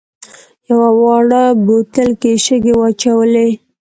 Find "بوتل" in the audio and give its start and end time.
1.65-2.09